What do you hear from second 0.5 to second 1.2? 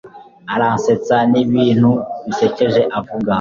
Aransetsa